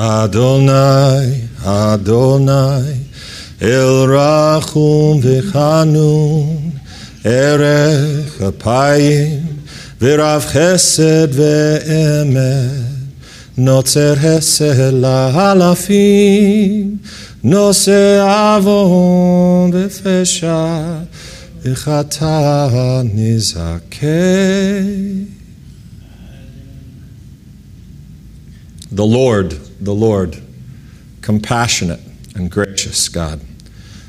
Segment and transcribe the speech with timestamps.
[0.00, 3.04] Adonai, Adonai,
[3.60, 6.72] El Rachum V'Chanun,
[7.22, 9.60] Erech Apayim,
[9.98, 13.12] V'Rav Chesed Ve'emet,
[13.58, 16.98] Notzer Hesed La'alafim,
[17.42, 21.06] Nose Avon V'Fesha,
[21.62, 24.46] V'Chata Nizakeh.
[28.92, 30.42] The Lord, the Lord,
[31.22, 32.00] compassionate
[32.34, 33.40] and gracious God,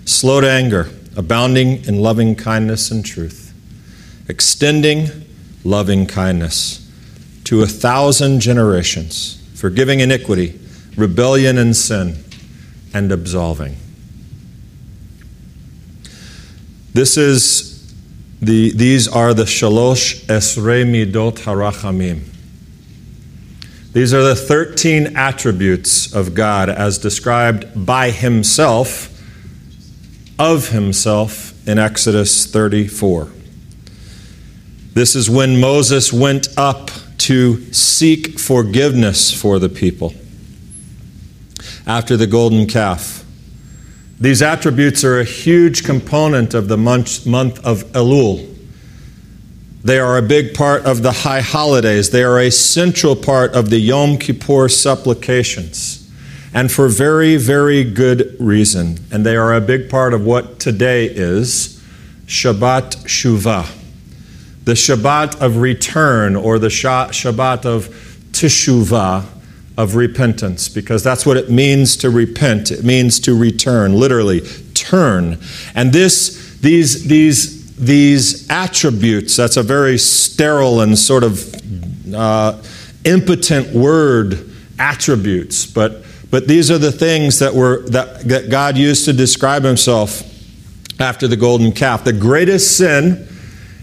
[0.06, 3.54] slow to anger, abounding in loving kindness and truth,
[4.28, 5.10] extending
[5.64, 6.90] loving kindness
[7.46, 10.60] to a thousand generations, forgiving iniquity,
[10.96, 12.24] rebellion, and sin,
[12.94, 13.76] and absolving.
[16.94, 17.94] This is
[18.42, 22.31] the, these are the Shalosh Esrei Midot Harachamim.
[23.94, 29.10] These are the 13 attributes of God as described by Himself,
[30.40, 33.30] of Himself, in Exodus 34.
[34.94, 40.14] This is when Moses went up to seek forgiveness for the people
[41.86, 43.26] after the golden calf.
[44.22, 48.51] These attributes are a huge component of the month, of Elul.
[49.84, 52.12] They are a big part of the high holidays.
[52.12, 55.98] They are a central part of the Yom Kippur supplications.
[56.54, 59.00] And for very, very good reason.
[59.12, 61.82] And they are a big part of what today is
[62.26, 63.78] Shabbat Shuvah.
[64.66, 67.88] The Shabbat of return or the Shabbat of
[68.32, 69.26] Teshuvah
[69.78, 72.70] of repentance, because that's what it means to repent.
[72.70, 74.42] It means to return, literally,
[74.74, 75.40] turn.
[75.74, 82.62] And this, these, these these attributes, that's a very sterile and sort of uh,
[83.04, 89.06] impotent word, attributes, but, but these are the things that, were, that, that God used
[89.06, 90.22] to describe himself
[91.00, 92.04] after the golden calf.
[92.04, 93.28] The greatest sin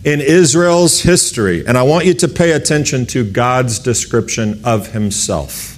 [0.05, 5.77] in Israel's history, and I want you to pay attention to God's description of himself.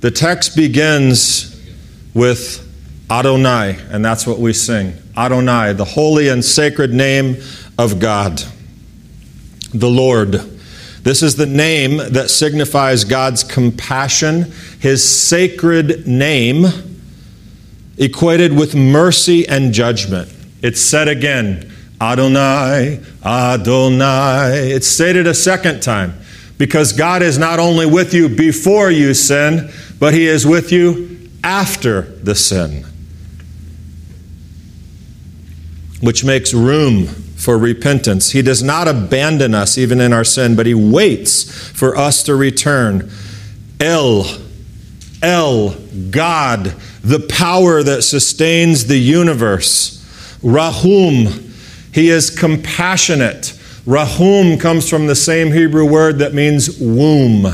[0.00, 1.58] The text begins
[2.12, 2.64] with
[3.10, 4.92] Adonai, and that's what we sing.
[5.18, 7.36] Adonai, the holy and sacred name
[7.76, 8.42] of God,
[9.74, 10.32] the Lord.
[11.02, 16.66] This is the name that signifies God's compassion, his sacred name,
[17.96, 20.32] equated with mercy and judgment.
[20.62, 24.70] It's said again Adonai, Adonai.
[24.70, 26.14] It's stated a second time
[26.58, 31.28] because God is not only with you before you sin, but he is with you
[31.42, 32.84] after the sin.
[36.00, 38.30] Which makes room for repentance.
[38.30, 42.34] He does not abandon us even in our sin, but He waits for us to
[42.34, 43.10] return.
[43.80, 44.26] El,
[45.22, 45.70] El,
[46.10, 49.94] God, the power that sustains the universe.
[50.42, 51.52] Rahum,
[51.92, 53.58] He is compassionate.
[53.86, 57.46] Rahum comes from the same Hebrew word that means womb.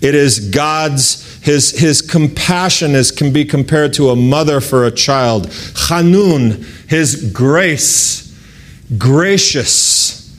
[0.00, 4.90] It is God's his, his compassion is, can be compared to a mother for a
[4.90, 5.48] child.
[5.48, 8.34] Chanun, his grace,
[8.96, 10.34] gracious,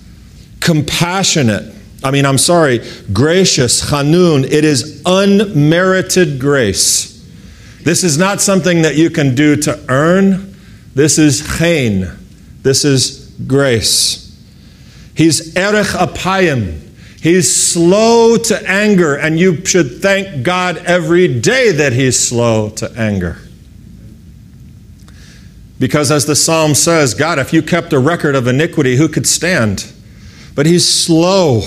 [0.62, 1.76] compassionate.
[2.04, 2.80] I mean, I'm sorry,
[3.14, 4.46] gracious, Chanun.
[4.46, 7.24] It is unmerited grace.
[7.84, 10.56] This is not something that you can do to earn.
[10.96, 12.18] This is chen.
[12.64, 14.36] This is grace.
[15.14, 16.82] He's erech apayim.
[17.25, 22.91] He's slow to anger, and you should thank God every day that He's slow to
[22.96, 23.40] anger.
[25.80, 29.25] Because as the psalm says, God, if you kept a record of iniquity, who could
[29.25, 29.91] stand?
[30.53, 31.62] But He's slow,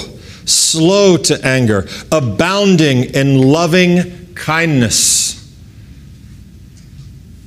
[0.45, 5.35] slow to anger, abounding in loving kindness.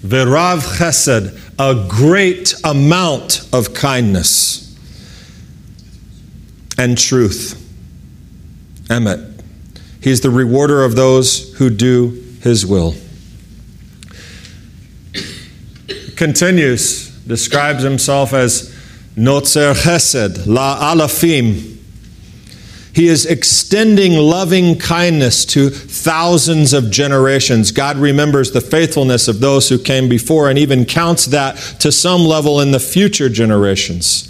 [0.01, 4.77] Verav chesed, a great amount of kindness
[6.77, 7.60] and truth.
[8.91, 9.41] Emet.
[10.01, 12.09] He's the rewarder of those who do
[12.41, 12.93] his will.
[16.17, 18.75] Continues, describes himself as
[19.15, 21.77] Notzer Chesed, La Alafim.
[22.93, 27.71] He is extending loving kindness to thousands of generations.
[27.71, 32.21] God remembers the faithfulness of those who came before and even counts that to some
[32.21, 34.27] level in the future generations.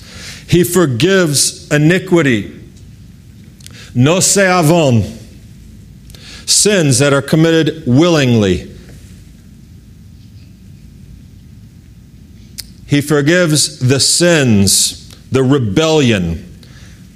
[0.48, 2.61] He forgives iniquity
[3.94, 5.04] Nose avon,
[6.46, 8.72] sins that are committed willingly.
[12.88, 16.62] He forgives the sins, the rebellion,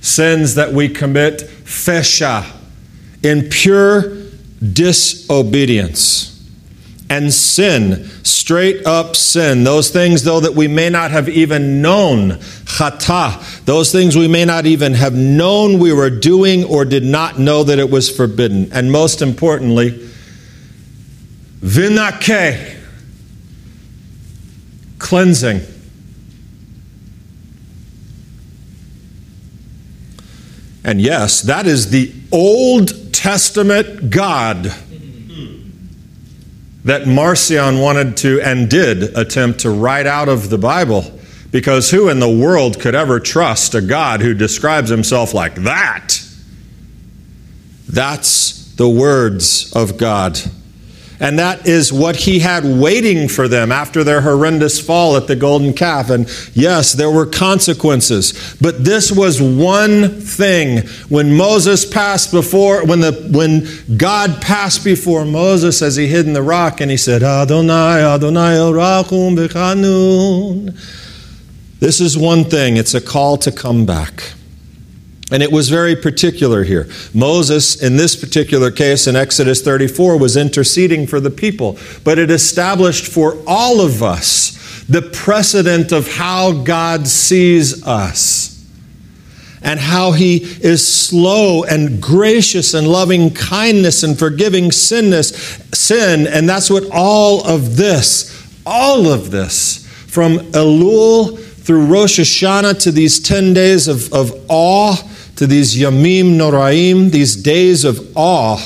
[0.02, 2.46] sins that we commit fesha,
[3.24, 4.18] in pure
[4.74, 6.35] disobedience
[7.10, 9.64] and sin, straight up sin.
[9.64, 14.46] Those things, though, that we may not have even known, chata, those things we may
[14.46, 18.72] not even have known we were doing or did not know that it was forbidden.
[18.72, 19.92] And most importantly,
[21.60, 22.76] vinake,
[24.98, 25.62] cleansing.
[30.84, 34.72] And yes, that is the Old Testament God
[36.86, 41.04] that Marcion wanted to and did attempt to write out of the Bible.
[41.52, 46.22] Because who in the world could ever trust a God who describes himself like that?
[47.88, 50.40] That's the words of God.
[51.20, 55.36] And that is what he had waiting for them after their horrendous fall at the
[55.36, 56.10] golden calf.
[56.10, 58.56] And yes, there were consequences.
[58.60, 60.88] But this was one thing.
[61.10, 66.34] When Moses passed before, when, the, when God passed before Moses as he hid in
[66.34, 70.78] the rock, and he said, Adonai, Adonai, Rachum Bechanun.
[71.80, 72.78] This is one thing.
[72.78, 74.34] It's a call to come back.
[75.32, 76.88] And it was very particular here.
[77.14, 82.30] Moses, in this particular case in Exodus 34, was interceding for the people, but it
[82.30, 88.52] established for all of us the precedent of how God sees us
[89.64, 95.30] and how he is slow and gracious and loving kindness and forgiving sinness,
[95.74, 96.28] sin.
[96.28, 102.92] And that's what all of this, all of this, from Elul through Rosh Hashanah to
[102.92, 104.96] these 10 days of, of awe
[105.36, 108.58] to these Yamim Noraim, these days of awe,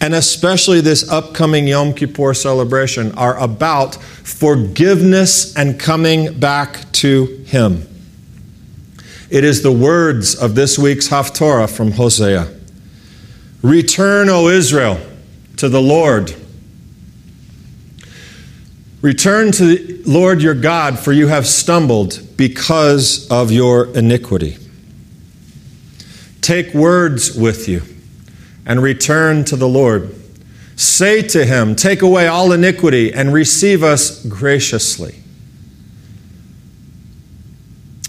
[0.00, 7.86] and especially this upcoming Yom Kippur celebration, are about forgiveness and coming back to Him.
[9.30, 12.52] It is the words of this week's Haftorah from Hosea
[13.62, 14.98] Return, O Israel,
[15.56, 16.34] to the Lord.
[19.00, 24.58] Return to the Lord your God, for you have stumbled because of your iniquity.
[26.42, 27.82] Take words with you
[28.66, 30.12] and return to the Lord.
[30.76, 35.14] Say to him, Take away all iniquity and receive us graciously,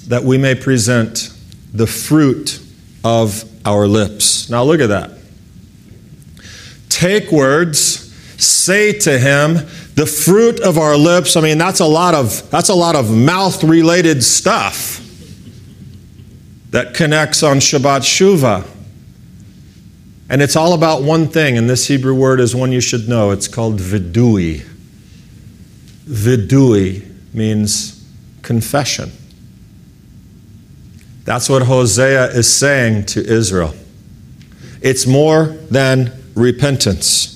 [0.07, 1.29] that we may present
[1.73, 2.59] the fruit
[3.03, 4.49] of our lips.
[4.49, 5.11] Now look at that.
[6.89, 8.11] Take words,
[8.43, 9.53] say to him,
[9.93, 11.35] the fruit of our lips.
[11.35, 15.02] I mean, that's a lot of that's a lot of mouth related stuff
[16.73, 18.67] that connects on Shabbat Shuvah.
[20.27, 23.29] And it's all about one thing, and this Hebrew word is one you should know.
[23.29, 24.65] It's called vidui.
[26.05, 28.03] Vidui means
[28.41, 29.11] confession.
[31.25, 33.75] That's what Hosea is saying to Israel.
[34.81, 37.32] It's more than repentance.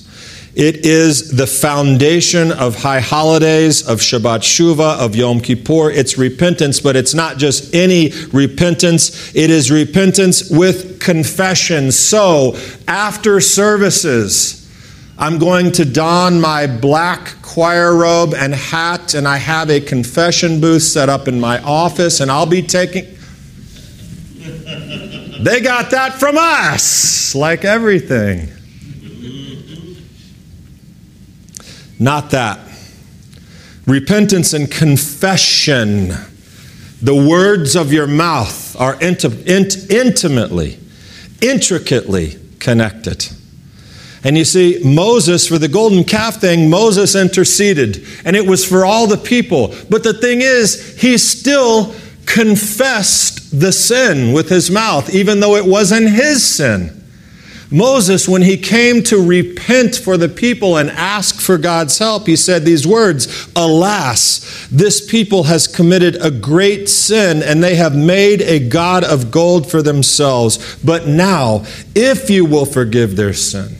[0.58, 5.92] It is the foundation of high holidays, of Shabbat Shuvah, of Yom Kippur.
[5.92, 9.32] It's repentance, but it's not just any repentance.
[9.36, 11.92] It is repentance with confession.
[11.92, 12.58] So,
[12.88, 14.68] after services,
[15.16, 20.60] I'm going to don my black choir robe and hat, and I have a confession
[20.60, 23.06] booth set up in my office, and I'll be taking.
[25.40, 28.57] They got that from us, like everything.
[31.98, 32.60] Not that.
[33.86, 36.12] Repentance and confession,
[37.00, 40.78] the words of your mouth are int- int- intimately,
[41.40, 43.28] intricately connected.
[44.24, 48.84] And you see, Moses, for the golden calf thing, Moses interceded, and it was for
[48.84, 49.74] all the people.
[49.88, 51.94] But the thing is, he still
[52.26, 56.97] confessed the sin with his mouth, even though it wasn't his sin.
[57.70, 62.34] Moses, when he came to repent for the people and ask for God's help, he
[62.34, 68.40] said these words Alas, this people has committed a great sin, and they have made
[68.40, 70.76] a God of gold for themselves.
[70.82, 73.76] But now, if you will forgive their sin,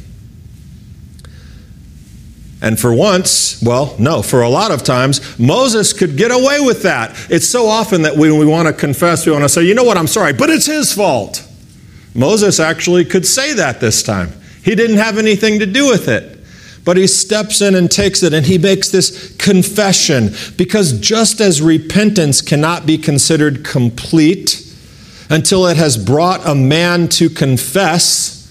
[2.60, 6.82] and for once, well, no, for a lot of times, Moses could get away with
[6.82, 7.16] that.
[7.30, 9.84] It's so often that when we want to confess, we want to say, you know
[9.84, 11.47] what, I'm sorry, but it's his fault.
[12.18, 14.32] Moses actually could say that this time.
[14.62, 16.38] He didn't have anything to do with it.
[16.84, 21.60] But he steps in and takes it and he makes this confession because just as
[21.60, 24.64] repentance cannot be considered complete
[25.28, 28.50] until it has brought a man to confess,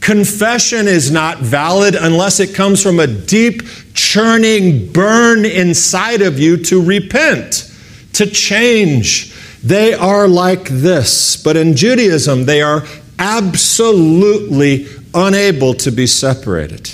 [0.00, 6.56] confession is not valid unless it comes from a deep, churning burn inside of you
[6.56, 7.70] to repent,
[8.14, 9.34] to change.
[9.62, 11.36] They are like this.
[11.36, 12.86] But in Judaism, they are
[13.18, 16.90] absolutely unable to be separated.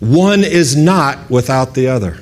[0.00, 2.18] One is not without the other.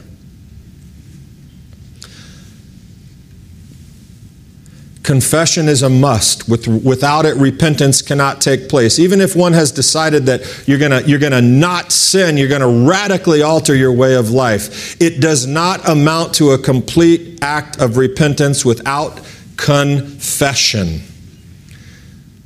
[5.02, 6.48] Confession is a must.
[6.48, 8.98] With, without it, repentance cannot take place.
[8.98, 12.88] Even if one has decided that you're going you're gonna not sin, you're going to
[12.88, 17.96] radically alter your way of life, it does not amount to a complete act of
[17.96, 19.20] repentance without
[19.56, 21.00] confession.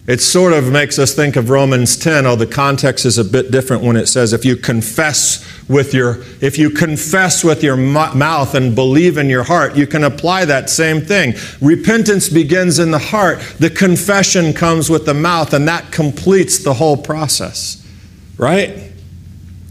[0.06, 3.50] It sort of makes us think of Romans 10, although the context is a bit
[3.50, 8.54] different when it says if you confess with your if you confess with your mouth
[8.54, 11.32] and believe in your heart, you can apply that same thing.
[11.62, 13.40] Repentance begins in the heart.
[13.58, 17.82] The confession comes with the mouth and that completes the whole process.
[18.37, 18.92] Right?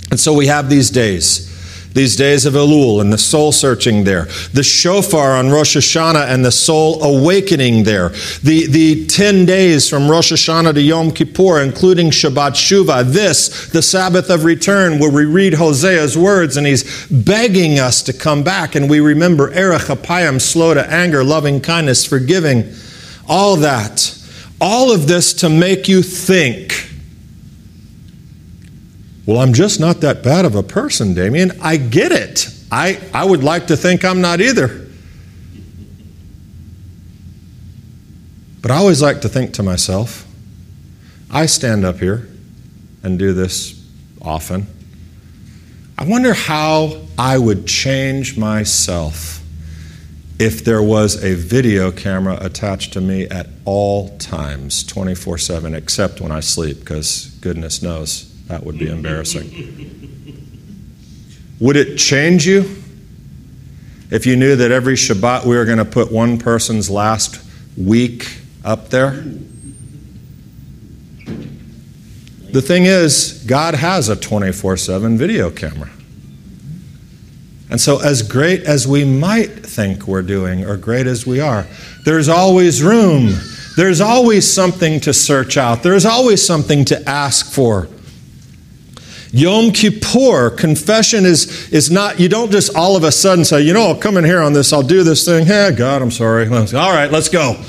[0.10, 1.53] And so we have these days
[1.94, 6.44] these days of Elul and the soul searching there, the shofar on Rosh Hashanah and
[6.44, 8.10] the soul awakening there,
[8.42, 13.82] the, the 10 days from Rosh Hashanah to Yom Kippur, including Shabbat Shuvah, this, the
[13.82, 18.76] Sabbath of return, where we read Hosea's words and he's begging us to come back,
[18.76, 22.74] and we remember Erech Apayim, slow to anger, loving kindness, forgiving,
[23.28, 24.20] all that.
[24.60, 26.93] All of this to make you think
[29.26, 31.52] well, I'm just not that bad of a person, Damien.
[31.62, 32.50] I get it.
[32.72, 34.88] I, I would like to think I'm not either.
[38.62, 40.28] But I always like to think to myself,
[41.32, 42.28] I stand up here
[43.02, 43.82] and do this
[44.22, 44.68] often.
[45.98, 49.42] I wonder how I would change myself
[50.40, 56.20] if there was a video camera attached to me at all times, 24 7, except
[56.20, 59.84] when I sleep, because goodness knows that would be embarrassing.
[61.60, 62.62] Would it change you
[64.12, 67.44] if you knew that every Shabbat we were going to put one person's last
[67.78, 69.24] week up there?
[72.52, 75.90] The thing is, God has a 24 7 video camera.
[77.72, 81.66] And so, as great as we might think we're doing, or great as we are,
[82.06, 83.34] there's always room.
[83.76, 85.82] There's always something to search out.
[85.82, 87.88] There's always something to ask for.
[89.36, 93.74] Yom Kippur, confession is, is not, you don't just all of a sudden say, you
[93.74, 95.48] know, I'll come in here on this, I'll do this thing.
[95.48, 96.48] Hey, God, I'm sorry.
[96.48, 97.60] All right, let's go.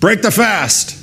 [0.00, 0.96] Break the fast.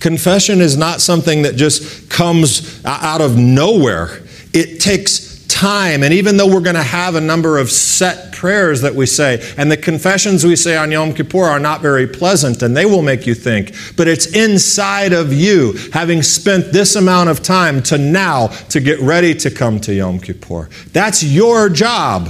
[0.00, 4.22] Confession is not something that just comes out of nowhere.
[4.54, 6.02] It takes time.
[6.02, 9.42] And even though we're going to have a number of set prayers that we say,
[9.56, 13.02] and the confessions we say on Yom Kippur are not very pleasant and they will
[13.02, 17.98] make you think, but it's inside of you, having spent this amount of time to
[17.98, 20.68] now to get ready to come to Yom Kippur.
[20.92, 22.28] That's your job.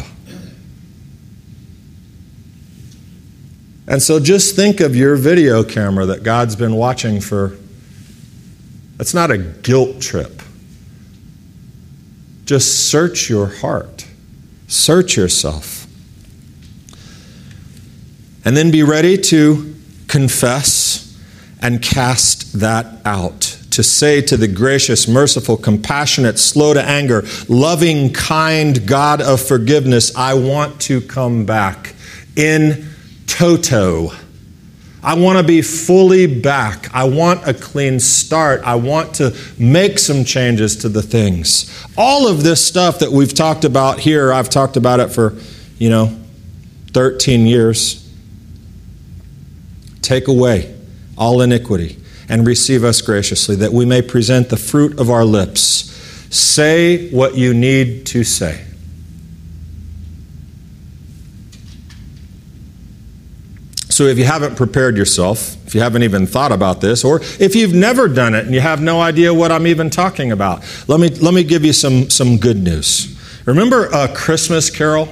[3.88, 7.56] And so just think of your video camera that God's been watching for.
[8.98, 10.42] It's not a guilt trip.
[12.46, 14.06] Just search your heart,
[14.68, 15.86] search yourself.
[18.44, 19.74] And then be ready to
[20.06, 21.20] confess
[21.60, 23.40] and cast that out.
[23.72, 30.14] To say to the gracious, merciful, compassionate, slow to anger, loving, kind God of forgiveness,
[30.16, 31.94] I want to come back
[32.36, 32.88] in
[33.26, 34.12] toto.
[35.06, 36.92] I want to be fully back.
[36.92, 38.62] I want a clean start.
[38.64, 41.72] I want to make some changes to the things.
[41.96, 45.34] All of this stuff that we've talked about here, I've talked about it for,
[45.78, 46.18] you know,
[46.92, 48.02] 13 years.
[50.02, 50.74] Take away
[51.16, 55.92] all iniquity and receive us graciously, that we may present the fruit of our lips.
[56.34, 58.65] Say what you need to say.
[63.96, 67.54] So if you haven't prepared yourself, if you haven't even thought about this, or if
[67.54, 71.00] you've never done it and you have no idea what I'm even talking about, let
[71.00, 73.18] me, let me give you some, some good news.
[73.46, 75.08] Remember a Christmas Carol?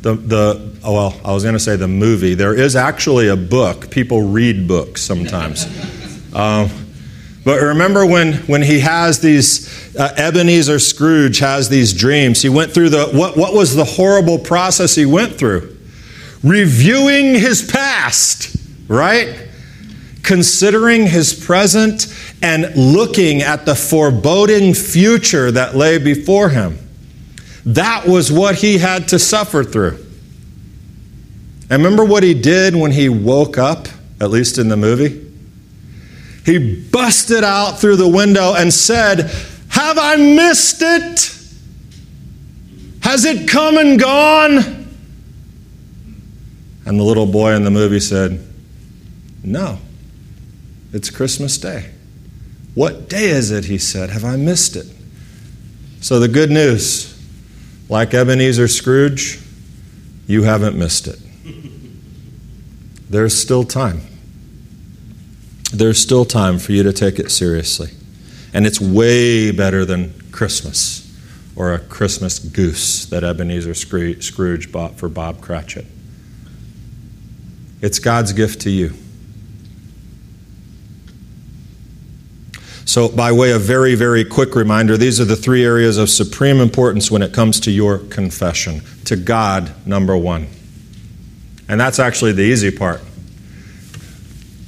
[0.00, 2.34] The, the oh well, I was going to say the movie.
[2.34, 3.88] There is actually a book.
[3.88, 5.64] People read books sometimes.
[6.34, 6.68] um,
[7.44, 12.42] but remember when, when he has these, uh, Ebenezer Scrooge has these dreams.
[12.42, 15.77] He went through the, what, what was the horrible process he went through?
[16.42, 18.56] Reviewing his past,
[18.88, 19.48] right?
[20.22, 26.78] Considering his present and looking at the foreboding future that lay before him.
[27.64, 30.04] That was what he had to suffer through.
[31.70, 33.88] And remember what he did when he woke up,
[34.20, 35.26] at least in the movie?
[36.46, 39.30] He busted out through the window and said,
[39.68, 41.34] Have I missed it?
[43.02, 44.77] Has it come and gone?
[46.88, 48.42] And the little boy in the movie said,
[49.44, 49.78] No,
[50.90, 51.90] it's Christmas Day.
[52.74, 53.66] What day is it?
[53.66, 54.08] He said.
[54.08, 54.86] Have I missed it?
[56.00, 57.14] So, the good news
[57.90, 59.38] like Ebenezer Scrooge,
[60.26, 61.18] you haven't missed it.
[63.10, 64.00] There's still time.
[65.70, 67.90] There's still time for you to take it seriously.
[68.54, 71.04] And it's way better than Christmas
[71.54, 75.84] or a Christmas goose that Ebenezer Scrooge bought for Bob Cratchit.
[77.80, 78.94] It's God's gift to you.
[82.84, 86.58] So, by way of very, very quick reminder, these are the three areas of supreme
[86.58, 88.80] importance when it comes to your confession.
[89.04, 90.48] To God, number one.
[91.68, 93.02] And that's actually the easy part.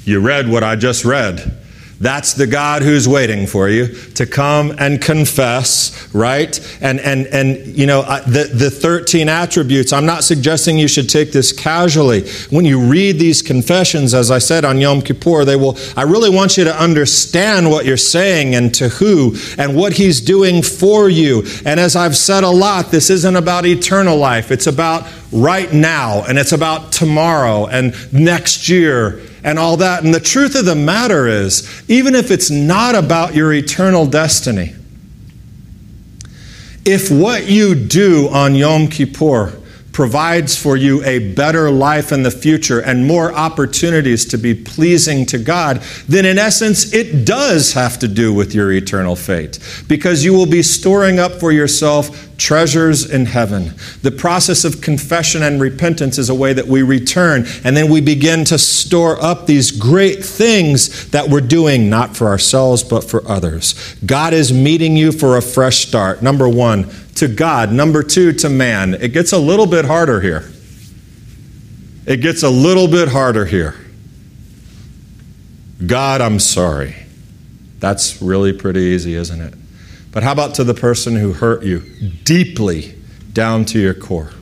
[0.05, 1.60] You read what I just read.
[2.01, 6.59] That's the God who's waiting for you to come and confess, right?
[6.81, 9.93] And and and you know the the 13 attributes.
[9.93, 12.27] I'm not suggesting you should take this casually.
[12.49, 15.77] When you read these confessions, as I said on Yom Kippur, they will.
[15.95, 20.23] I really want you to understand what you're saying and to who and what He's
[20.23, 21.43] doing for you.
[21.67, 24.51] And as I've said a lot, this isn't about eternal life.
[24.51, 30.05] It's about right now, and it's about tomorrow and next year and all that.
[30.05, 34.75] And the truth of the matter is, even if it's not about your eternal destiny,
[36.85, 39.60] if what you do on Yom Kippur
[39.93, 45.27] provides for you a better life in the future and more opportunities to be pleasing
[45.27, 50.25] to God, then in essence, it does have to do with your eternal fate because
[50.25, 53.75] you will be storing up for yourself treasures in heaven.
[54.03, 58.01] The process of confession and repentance is a way that we return and then we
[58.01, 63.27] begin to store up these great things that we're doing, not for ourselves, but for
[63.29, 63.95] others.
[64.07, 66.23] God is meeting you for a fresh start.
[66.23, 66.89] Number one,
[67.21, 67.71] to God.
[67.71, 68.95] Number two, to man.
[68.95, 70.51] It gets a little bit harder here.
[72.07, 73.77] It gets a little bit harder here.
[75.87, 76.97] God, I'm sorry.
[77.79, 79.55] That's really pretty easy, isn't it?
[80.13, 81.81] But how about to the person who hurt you
[82.25, 82.95] deeply
[83.33, 84.33] down to your core?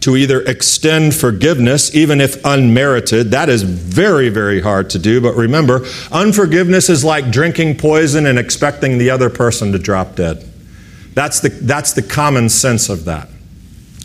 [0.00, 3.30] To either extend forgiveness, even if unmerited.
[3.32, 5.20] That is very, very hard to do.
[5.20, 10.46] But remember, unforgiveness is like drinking poison and expecting the other person to drop dead.
[11.14, 13.28] That's the, that's the common sense of that.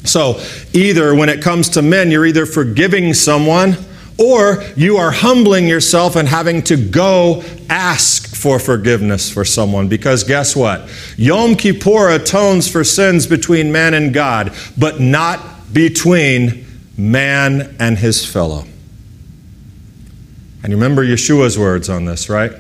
[0.04, 0.40] So,
[0.74, 3.76] either when it comes to men, you're either forgiving someone
[4.18, 9.88] or you are humbling yourself and having to go ask for forgiveness for someone.
[9.88, 10.90] Because guess what?
[11.18, 16.66] Yom Kippur atones for sins between man and God, but not between
[16.98, 18.66] man and his fellow.
[20.64, 22.52] And you remember Yeshua's words on this, right?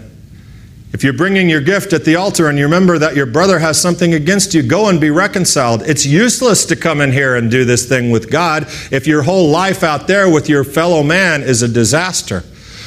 [0.91, 3.82] If you're bringing your gift at the altar and you remember that your brother has
[3.82, 5.82] something against you, go and be reconciled.
[5.84, 9.49] It's useless to come in here and do this thing with God if your whole
[9.49, 12.43] life out there with your fellow man is a disaster.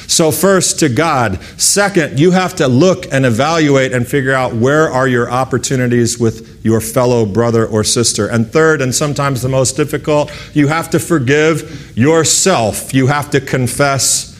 [0.09, 1.39] So, first to God.
[1.57, 6.65] Second, you have to look and evaluate and figure out where are your opportunities with
[6.65, 8.27] your fellow brother or sister.
[8.27, 12.91] And third, and sometimes the most difficult, you have to forgive yourself.
[12.91, 14.35] You have to confess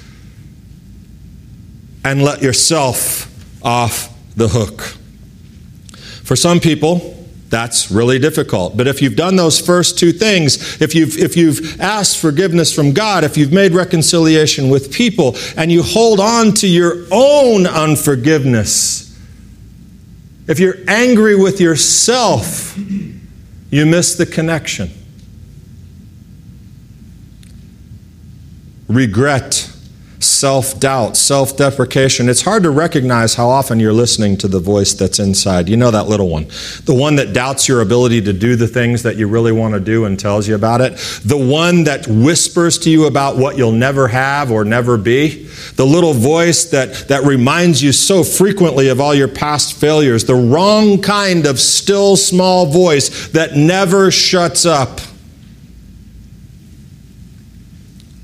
[2.04, 3.32] and let yourself
[3.64, 4.82] off the hook.
[6.24, 7.19] For some people,
[7.50, 8.78] that's really difficult.
[8.78, 12.94] But if you've done those first two things, if you've, if you've asked forgiveness from
[12.94, 19.18] God, if you've made reconciliation with people, and you hold on to your own unforgiveness,
[20.48, 24.90] if you're angry with yourself, you miss the connection.
[28.88, 29.72] Regret
[30.20, 32.30] self doubt, self deprecation.
[32.30, 35.70] It's hard to recognize how often you're listening to the voice that's inside.
[35.70, 36.46] You know that little one.
[36.86, 39.80] The one that doubts your ability to do the things that you really want to
[39.80, 40.98] do and tells you about it.
[41.24, 45.46] The one that whispers to you about what you'll never have or never be.
[45.76, 50.26] The little voice that, that reminds you so frequently of all your past failures.
[50.26, 55.00] The wrong kind of still small voice that never shuts up.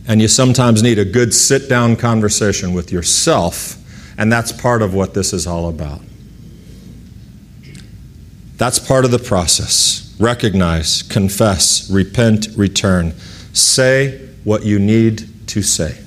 [0.07, 3.77] And you sometimes need a good sit down conversation with yourself,
[4.17, 6.01] and that's part of what this is all about.
[8.57, 10.15] That's part of the process.
[10.19, 13.13] Recognize, confess, repent, return.
[13.53, 15.97] Say what you need to say.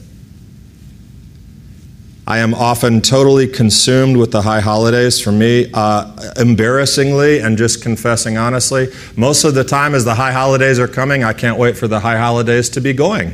[2.27, 5.19] I am often totally consumed with the high holidays.
[5.19, 10.33] For me, uh, embarrassingly and just confessing honestly, most of the time as the high
[10.33, 13.33] holidays are coming, I can't wait for the high holidays to be going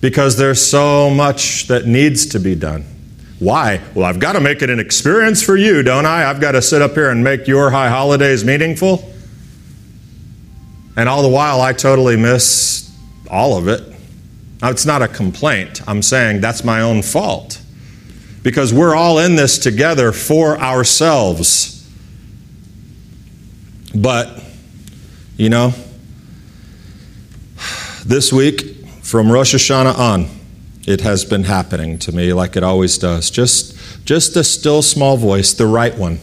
[0.00, 2.84] because there's so much that needs to be done.
[3.38, 3.82] Why?
[3.94, 6.28] Well, I've got to make it an experience for you, don't I?
[6.28, 9.12] I've got to sit up here and make your high holidays meaningful.
[10.96, 12.90] And all the while, I totally miss
[13.30, 13.82] all of it.
[14.62, 15.86] Now, it's not a complaint.
[15.86, 17.60] I'm saying that's my own fault.
[18.42, 21.86] Because we're all in this together for ourselves.
[23.94, 24.42] But,
[25.36, 25.74] you know,
[28.06, 28.75] this week,
[29.06, 30.28] from Rosh Hashanah on,
[30.84, 33.30] it has been happening to me like it always does.
[33.30, 36.18] Just, just a still small voice, the right one,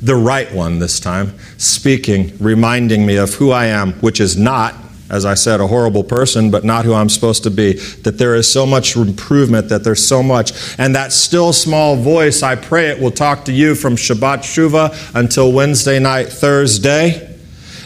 [0.00, 4.74] the right one this time, speaking, reminding me of who I am, which is not,
[5.10, 7.74] as I said, a horrible person, but not who I'm supposed to be.
[7.74, 10.78] That there is so much improvement, that there's so much.
[10.78, 15.14] And that still small voice, I pray it will talk to you from Shabbat Shuva
[15.14, 17.36] until Wednesday night, Thursday,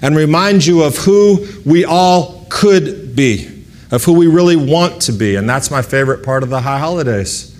[0.03, 3.56] and remind you of who we all could be
[3.90, 5.37] of who we really want to be.
[5.37, 7.57] And that's my favorite part of the high holidays.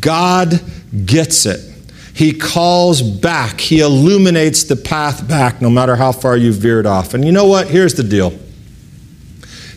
[0.00, 0.60] God
[1.04, 1.68] gets it.
[2.14, 7.14] He calls back, He illuminates the path back no matter how far you've veered off.
[7.14, 7.68] And you know what?
[7.68, 8.38] Here's the deal.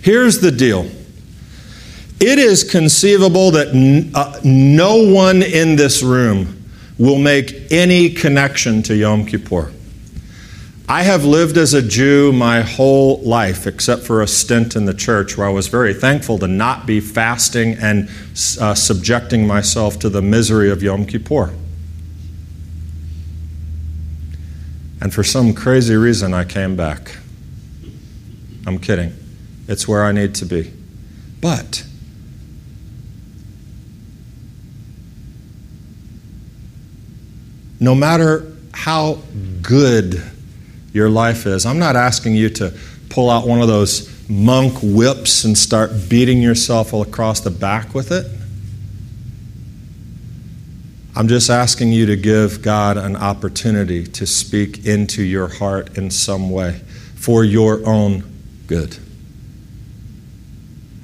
[0.01, 0.89] Here's the deal.
[2.19, 6.63] It is conceivable that n- uh, no one in this room
[6.97, 9.71] will make any connection to Yom Kippur.
[10.87, 14.93] I have lived as a Jew my whole life, except for a stint in the
[14.93, 18.07] church where I was very thankful to not be fasting and
[18.61, 21.55] uh, subjecting myself to the misery of Yom Kippur.
[25.01, 27.17] And for some crazy reason, I came back.
[28.67, 29.13] I'm kidding.
[29.67, 30.71] It's where I need to be.
[31.41, 31.83] But
[37.79, 39.21] no matter how
[39.63, 40.21] good
[40.95, 41.65] your life is.
[41.65, 42.73] I'm not asking you to
[43.09, 48.13] pull out one of those monk whips and start beating yourself across the back with
[48.13, 48.25] it.
[51.17, 56.09] I'm just asking you to give God an opportunity to speak into your heart in
[56.09, 56.81] some way
[57.15, 58.23] for your own
[58.67, 58.97] good.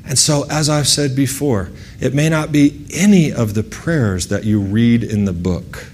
[0.05, 4.45] And so, as I've said before, it may not be any of the prayers that
[4.45, 5.87] you read in the book.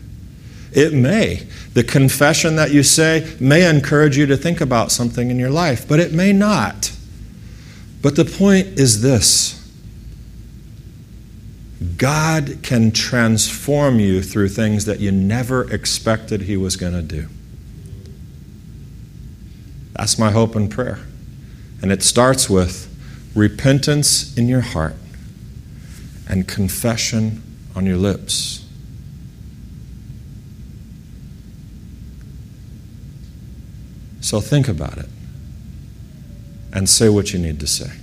[0.71, 1.47] It may.
[1.73, 5.87] The confession that you say may encourage you to think about something in your life,
[5.87, 6.91] but it may not.
[8.01, 9.57] But the point is this
[11.97, 17.27] God can transform you through things that you never expected He was going to do.
[19.93, 20.99] That's my hope and prayer.
[21.81, 22.93] And it starts with
[23.35, 24.95] repentance in your heart
[26.27, 27.41] and confession
[27.75, 28.66] on your lips.
[34.27, 35.05] So think about it
[36.73, 37.93] and say what you need to say.